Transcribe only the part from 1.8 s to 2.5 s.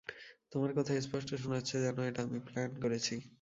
যেন এটা আমি